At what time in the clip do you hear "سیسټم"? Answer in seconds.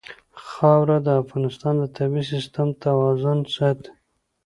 2.31-2.67